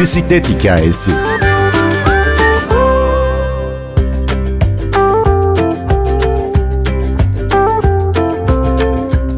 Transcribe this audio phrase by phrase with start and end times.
[0.00, 1.10] bisiklet hikayesi.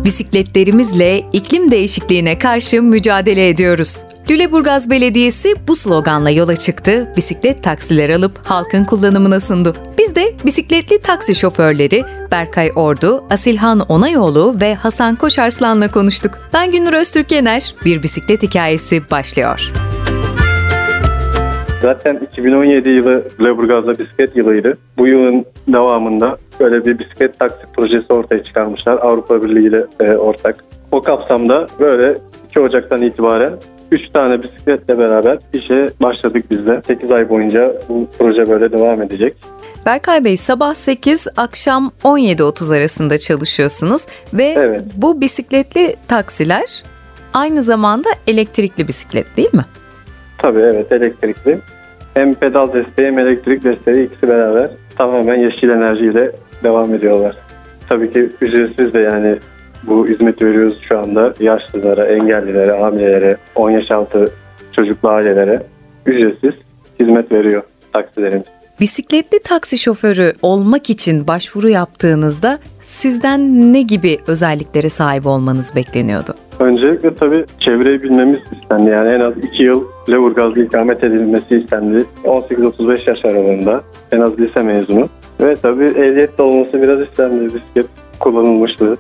[0.05, 4.03] Bisikletlerimizle iklim değişikliğine karşı mücadele ediyoruz.
[4.31, 9.77] Lüleburgaz Belediyesi bu sloganla yola çıktı, bisiklet taksiler alıp halkın kullanımına sundu.
[9.99, 16.39] Biz de bisikletli taksi şoförleri Berkay Ordu, Asilhan Onayoğlu ve Hasan Koşarslan'la konuştuk.
[16.55, 19.73] Ben Günür Öztürk Yener, bir bisiklet hikayesi başlıyor.
[21.83, 24.79] Zaten 2017 yılı Lüleburgaz'da bisiklet yılıydı.
[24.99, 28.99] Bu yılın devamında böyle bir bisiklet taksi projesi ortaya çıkarmışlar.
[29.03, 30.65] Avrupa Birliği ile e, ortak.
[30.93, 32.19] O kapsamda böyle
[32.51, 33.53] 2 Ocak'tan itibaren
[33.91, 36.83] 3 tane bisikletle beraber işe başladık biz de.
[36.87, 39.37] 8 ay boyunca bu proje böyle devam edecek.
[39.87, 44.83] Berkay Bey sabah 8 akşam 17.30 arasında çalışıyorsunuz ve evet.
[44.97, 46.83] bu bisikletli taksiler
[47.35, 49.65] aynı zamanda elektrikli bisiklet değil mi?
[50.43, 51.59] Tabii evet elektrikli.
[52.15, 56.31] Hem pedal desteği hem elektrik desteği ikisi beraber tamamen yeşil enerjiyle
[56.63, 57.37] devam ediyorlar.
[57.89, 59.37] Tabii ki ücretsiz de yani
[59.83, 64.33] bu hizmet veriyoruz şu anda yaşlılara, engellilere, hamilelere, 10 yaş altı
[64.73, 65.63] çocuklu ailelere
[66.07, 66.55] ücretsiz
[67.01, 67.63] hizmet veriyor
[67.93, 68.62] taksilerimiz.
[68.83, 76.35] Bisikletli taksi şoförü olmak için başvuru yaptığınızda sizden ne gibi özelliklere sahip olmanız bekleniyordu?
[76.61, 78.91] Öncelikle tabii çevreyi bilmemiz istendi.
[78.91, 82.05] Yani en az 2 yıl Leburgaz'da ikamet edilmesi istendi.
[82.25, 85.09] 18-35 yaş aralığında en az lise mezunu.
[85.41, 87.87] Ve tabii ehliyet olması biraz istendi bisiklet
[88.21, 88.97] kullanılmıştı.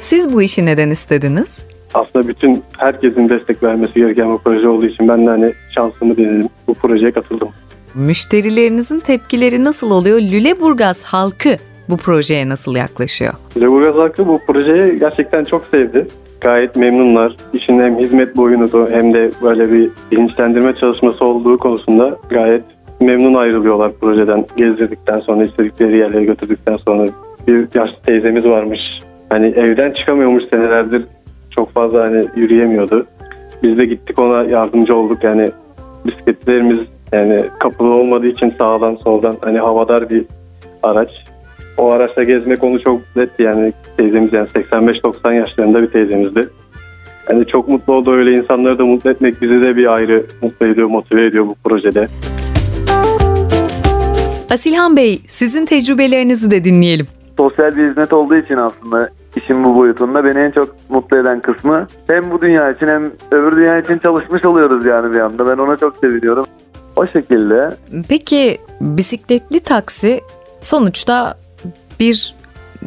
[0.00, 1.58] Siz bu işi neden istediniz?
[1.94, 6.48] Aslında bütün herkesin destek vermesi gereken bir proje olduğu için ben de hani şansımı denedim.
[6.68, 7.48] Bu projeye katıldım.
[7.94, 10.20] Müşterilerinizin tepkileri nasıl oluyor?
[10.20, 11.56] Lüleburgaz halkı
[11.88, 13.34] bu projeye nasıl yaklaşıyor?
[13.56, 16.06] Lüleburgaz halkı bu projeyi gerçekten çok sevdi.
[16.40, 17.36] Gayet memnunlar.
[17.52, 22.62] İşin hem hizmet boyunudu hem de böyle bir bilinçlendirme çalışması olduğu konusunda gayet
[23.00, 24.46] memnun ayrılıyorlar projeden.
[24.56, 27.08] Gezdirdikten sonra istedikleri yerlere götürdükten sonra
[27.48, 28.80] bir yaşlı teyzemiz varmış.
[29.28, 31.04] Hani evden çıkamıyormuş senelerdir.
[31.50, 33.06] Çok fazla hani yürüyemiyordu.
[33.62, 35.24] Biz de gittik ona yardımcı olduk.
[35.24, 35.48] Yani
[36.06, 36.78] bisikletlerimiz
[37.12, 40.24] yani kapılı olmadığı için sağdan soldan hani havadar bir
[40.82, 41.10] araç.
[41.78, 46.48] O araçla gezmek onu çok mutlu etti yani teyzemiz yani 85-90 yaşlarında bir teyzemizdi.
[47.30, 50.88] Yani çok mutlu oldu öyle insanları da mutlu etmek bizi de bir ayrı mutlu ediyor,
[50.88, 52.06] motive ediyor bu projede.
[54.50, 57.06] Asilhan Bey, sizin tecrübelerinizi de dinleyelim.
[57.36, 61.86] Sosyal bir hizmet olduğu için aslında işin bu boyutunda beni en çok mutlu eden kısmı
[62.06, 65.46] hem bu dünya için hem öbür dünya için çalışmış oluyoruz yani bir anda.
[65.46, 66.44] Ben ona çok seviniyorum.
[66.96, 67.76] O şekilde.
[68.08, 70.20] Peki bisikletli taksi
[70.60, 71.36] sonuçta
[72.00, 72.34] bir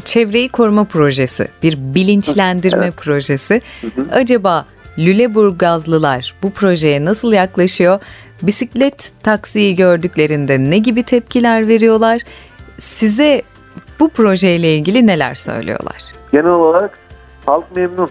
[0.06, 2.98] çevreyi koruma projesi, bir bilinçlendirme evet.
[2.98, 3.62] projesi.
[3.82, 4.06] Hı hı.
[4.12, 4.66] Acaba
[4.98, 8.00] Lüleburgazlılar bu projeye nasıl yaklaşıyor?
[8.42, 12.22] Bisiklet taksiyi gördüklerinde ne gibi tepkiler veriyorlar?
[12.78, 13.42] Size
[14.00, 16.04] bu projeyle ilgili neler söylüyorlar?
[16.32, 16.98] Genel olarak
[17.46, 18.10] halk memnun.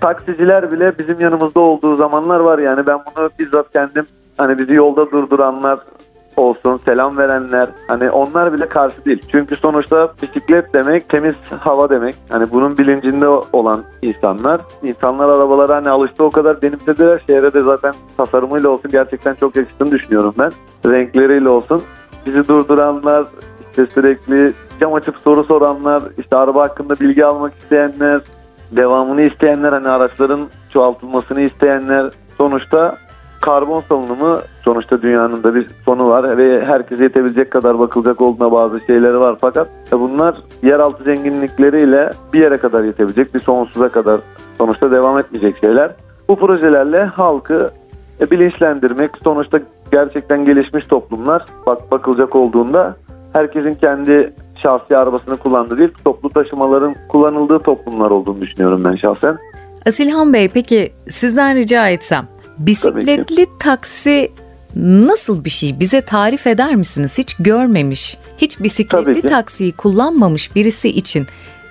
[0.00, 4.06] Taksiciler bile bizim yanımızda olduğu zamanlar var yani ben bunu bizzat kendim
[4.42, 5.78] hani bizi yolda durduranlar
[6.36, 9.22] olsun, selam verenler hani onlar bile karşı değil.
[9.32, 12.14] Çünkü sonuçta bisiklet demek temiz hava demek.
[12.28, 14.60] Hani bunun bilincinde olan insanlar.
[14.82, 17.22] insanlar arabalara hani alıştı o kadar benimsediler.
[17.26, 20.52] Şehre de zaten tasarımıyla olsun gerçekten çok yakıştığını düşünüyorum ben.
[20.86, 21.82] Renkleriyle olsun.
[22.26, 23.26] Bizi durduranlar,
[23.70, 28.20] işte sürekli cam açıp soru soranlar, işte araba hakkında bilgi almak isteyenler,
[28.70, 30.40] devamını isteyenler, hani araçların
[30.72, 32.96] çoğaltılmasını isteyenler sonuçta
[33.42, 38.80] karbon salınımı sonuçta dünyanın da bir sonu var ve herkese yetebilecek kadar bakılacak olduğuna bazı
[38.80, 44.20] şeyleri var fakat bunlar yeraltı zenginlikleriyle bir yere kadar yetebilecek bir sonsuza kadar
[44.58, 45.90] sonuçta devam etmeyecek şeyler.
[46.28, 47.70] Bu projelerle halkı
[48.20, 49.60] e, bilinçlendirmek sonuçta
[49.92, 52.96] gerçekten gelişmiş toplumlar bak bakılacak olduğunda
[53.32, 59.38] herkesin kendi şahsi arabasını kullandığı değil toplu taşımaların kullanıldığı toplumlar olduğunu düşünüyorum ben şahsen.
[59.86, 62.31] Asilhan Bey peki sizden rica etsem
[62.66, 64.32] Bisikletli taksi
[64.76, 65.80] nasıl bir şey?
[65.80, 67.18] Bize tarif eder misiniz?
[67.18, 71.26] Hiç görmemiş, hiç bisikletli taksiyi kullanmamış birisi için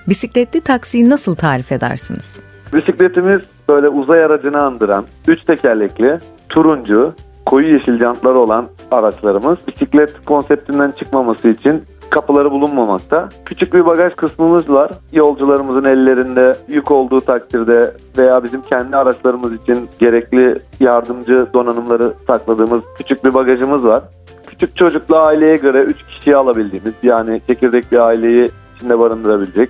[0.10, 2.40] bisikletli taksiyi nasıl tarif edersiniz?
[2.74, 7.14] Bisikletimiz böyle uzay aracını andıran, üç tekerlekli, turuncu,
[7.46, 13.30] koyu yeşil jantları olan araçlarımız bisiklet konseptinden çıkmaması için kapıları bulunmamakta.
[13.46, 14.92] Küçük bir bagaj kısmımız var.
[15.14, 23.26] Yolcularımızın ellerinde yük olduğu takdirde veya bizim kendi araçlarımız için gerekli yardımcı donanımları sakladığımız küçük
[23.26, 24.02] bir bagajımız var.
[24.48, 29.70] Küçük çocuklu aileye göre 3 kişiyi alabildiğimiz yani çekirdek bir aileyi içinde barındırabilecek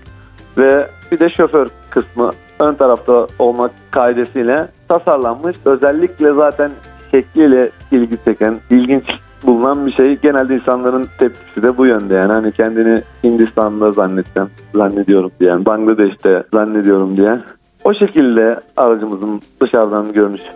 [0.58, 5.56] ve bir de şoför kısmı ön tarafta olmak kaidesiyle tasarlanmış.
[5.66, 6.72] Özellikle zaten
[7.12, 9.06] şekliyle ilgi çeken, ilginç
[9.44, 10.16] bulunan bir şey.
[10.16, 12.34] Genelde insanların tepkisi de bu yönde yani.
[12.34, 17.42] Hani kendini Hindistan'da zannetsen, zannediyorum diyen, Bangladeş'te zannediyorum diyen.
[17.84, 20.48] O şekilde aracımızın dışarıdan görünüşü.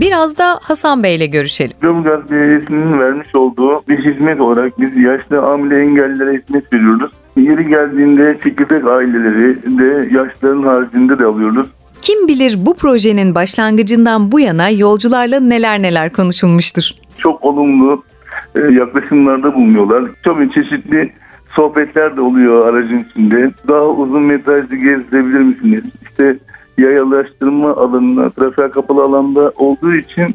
[0.00, 1.76] Biraz da Hasan Bey ile görüşelim.
[1.82, 7.12] Lüleburgaz Belediyesi'nin vermiş olduğu bir hizmet olarak biz yaşlı hamile engellilere hizmet veriyoruz.
[7.36, 11.66] Yeri geldiğinde çekirdek aileleri de yaşlıların haricinde de alıyoruz.
[12.06, 16.90] Kim bilir bu projenin başlangıcından bu yana yolcularla neler neler konuşulmuştur.
[17.18, 18.02] Çok olumlu
[18.54, 20.04] e, yaklaşımlarda bulunuyorlar.
[20.24, 21.12] Tabii çeşitli
[21.56, 23.50] sohbetler de oluyor aracın içinde.
[23.68, 25.84] Daha uzun metrajlı gezdirebilir misiniz?
[26.02, 26.38] İşte
[26.78, 30.34] yayalaştırma alanına, trafiğe kapalı alanda olduğu için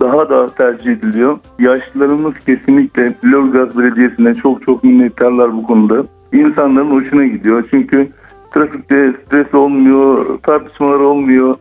[0.00, 1.38] daha da tercih ediliyor.
[1.60, 6.04] Yaşlılarımız kesinlikle Lörgaz Belediyesi'ne çok çok minnettarlar bu konuda.
[6.32, 7.64] İnsanların hoşuna gidiyor.
[7.70, 8.08] Çünkü
[8.54, 11.54] trafikte stres olmuyor, tartışmalar olmuyor.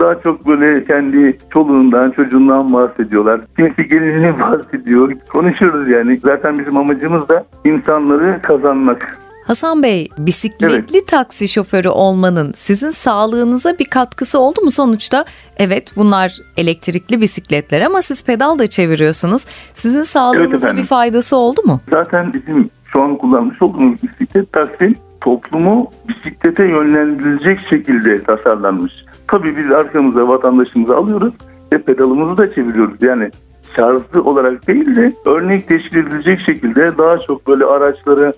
[0.00, 3.40] Daha çok böyle kendi çoluğundan, çocuğundan bahsediyorlar.
[3.56, 5.12] Kimisi gelinini bahsediyor.
[5.28, 6.16] Konuşuyoruz yani.
[6.16, 9.18] Zaten bizim amacımız da insanları kazanmak.
[9.46, 11.08] Hasan Bey, bisikletli evet.
[11.08, 15.24] taksi şoförü olmanın sizin sağlığınıza bir katkısı oldu mu sonuçta?
[15.56, 19.46] Evet bunlar elektrikli bisikletler ama siz pedal da çeviriyorsunuz.
[19.74, 21.80] Sizin sağlığınıza evet bir faydası oldu mu?
[21.90, 24.94] Zaten bizim şu an kullanmış olduğumuz bisiklet taksi
[25.26, 28.92] toplumu bisiklete yönlendirilecek şekilde tasarlanmış.
[29.28, 31.34] Tabii biz arkamıza vatandaşımızı alıyoruz
[31.72, 33.02] ve pedalımızı da çeviriyoruz.
[33.02, 33.30] Yani
[33.76, 38.32] şarjlı olarak değil de örnek teşkil edilecek şekilde daha çok böyle araçları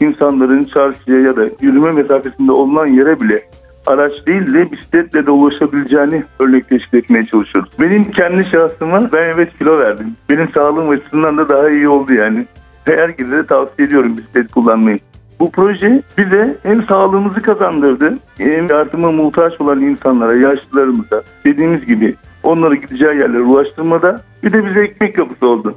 [0.00, 3.42] insanların çarşıya ya da yürüme mesafesinde olunan yere bile
[3.86, 7.70] araç değil de bisikletle de ulaşabileceğini örnek teşkil etmeye çalışıyoruz.
[7.80, 10.16] Benim kendi şahsıma ben evet kilo verdim.
[10.30, 12.46] Benim sağlığım açısından da daha iyi oldu yani.
[12.84, 14.98] Herkese de tavsiye ediyorum bisiklet kullanmayı.
[15.42, 22.74] Bu proje bize hem sağlığımızı kazandırdı hem yardıma muhtaç olan insanlara, yaşlılarımıza dediğimiz gibi onları
[22.74, 25.74] gideceği yerlere ulaştırmada bir de bize ekmek kapısı oldu.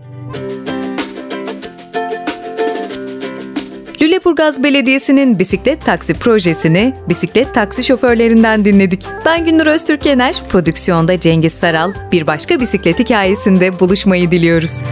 [4.01, 9.05] Lüleburgaz Belediyesi'nin bisiklet taksi projesini bisiklet taksi şoförlerinden dinledik.
[9.25, 11.91] Ben Gündür Öztürk Yener, prodüksiyonda Cengiz Saral.
[12.11, 14.85] Bir başka bisiklet hikayesinde buluşmayı diliyoruz.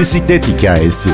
[0.00, 1.10] Bisiklet hikayesi.